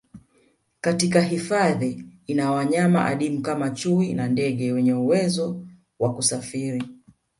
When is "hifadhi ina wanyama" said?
1.21-3.05